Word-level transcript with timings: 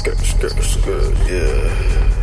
skirt, 0.00 0.24
skirt, 0.24 0.64
skirt, 0.64 1.28
yeah. 1.28 2.19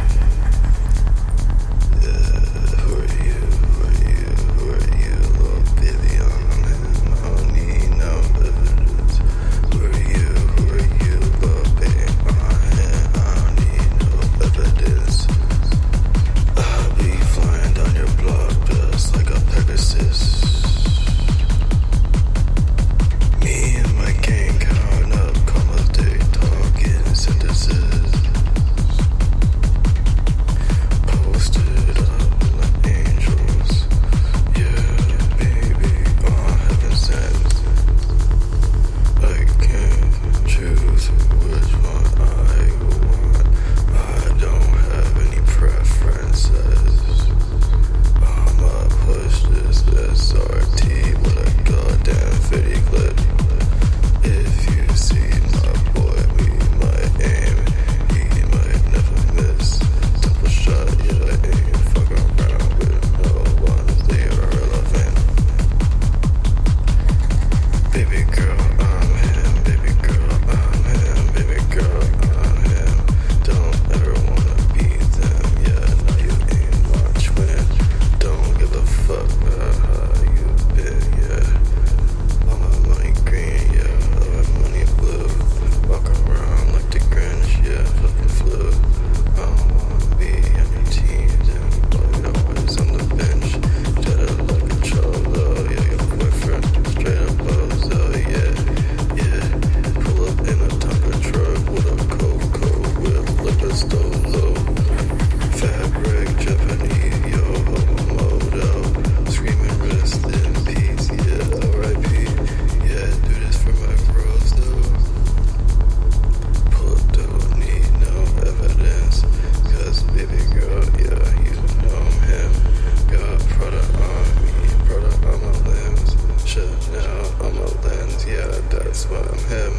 That's 128.97 129.12
why 129.12 129.19
I'm 129.19 129.38
him. 129.46 129.74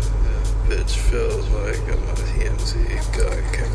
bitch 0.68 0.96
feels 0.96 1.48
like 1.48 1.82
I'm 1.92 2.04
a 2.04 2.14
TMZ 2.14 2.78
guy. 3.18 3.67